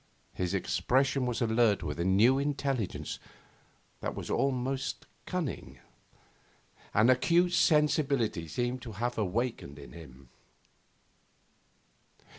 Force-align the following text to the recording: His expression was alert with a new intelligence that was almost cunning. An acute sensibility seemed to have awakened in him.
His 0.33 0.55
expression 0.55 1.27
was 1.27 1.43
alert 1.43 1.83
with 1.83 1.99
a 1.99 2.03
new 2.03 2.39
intelligence 2.39 3.19
that 3.99 4.15
was 4.15 4.31
almost 4.31 5.05
cunning. 5.27 5.77
An 6.95 7.11
acute 7.11 7.53
sensibility 7.53 8.47
seemed 8.47 8.81
to 8.81 8.93
have 8.93 9.19
awakened 9.19 9.77
in 9.77 9.91
him. 9.93 10.29